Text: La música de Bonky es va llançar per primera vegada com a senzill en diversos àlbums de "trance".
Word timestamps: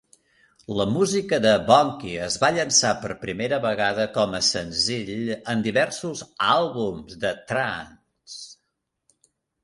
La 0.77 0.85
música 0.91 1.37
de 1.41 1.49
Bonky 1.65 2.13
es 2.27 2.37
va 2.43 2.47
llançar 2.55 2.93
per 3.03 3.17
primera 3.25 3.59
vegada 3.65 4.07
com 4.15 4.33
a 4.37 4.39
senzill 4.47 5.11
en 5.53 5.61
diversos 5.67 6.23
àlbums 6.55 7.19
de 7.27 7.35
"trance". 7.53 8.41